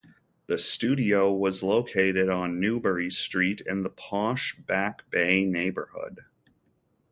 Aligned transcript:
The 0.47 0.57
studio 0.57 1.31
was 1.31 1.61
located 1.61 2.27
on 2.27 2.59
Newbury 2.59 3.11
Street 3.11 3.61
in 3.61 3.83
the 3.83 3.91
posh 3.91 4.55
Back 4.57 5.07
Bay 5.11 5.45
neighborhood. 5.45 6.25